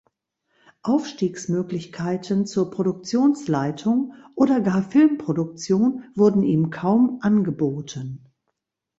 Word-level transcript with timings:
Aufstiegsmöglichkeiten 0.81 2.47
zur 2.47 2.71
Produktionsleitung 2.71 4.13
oder 4.33 4.59
gar 4.59 4.81
Filmproduktion 4.81 6.05
wurden 6.15 6.41
ihm 6.41 6.71
kaum 6.71 7.19
angeboten. 7.21 8.25